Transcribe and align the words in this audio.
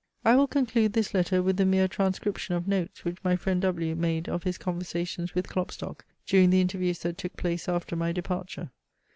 I 0.25 0.35
will 0.35 0.47
conclude 0.47 0.93
this 0.93 1.13
letter 1.13 1.43
with 1.43 1.57
the 1.57 1.63
mere 1.67 1.87
transcription 1.87 2.55
of 2.55 2.67
notes, 2.67 3.05
which 3.05 3.19
my 3.23 3.35
friend 3.35 3.61
W 3.61 3.95
made 3.95 4.27
of 4.27 4.41
his 4.41 4.57
conversations 4.57 5.35
with 5.35 5.47
Klopstock, 5.47 6.05
during 6.25 6.49
the 6.49 6.59
interviews 6.61 6.97
that 7.03 7.19
took 7.19 7.37
place 7.37 7.69
after 7.69 7.95
my 7.95 8.11
departure. 8.11 8.71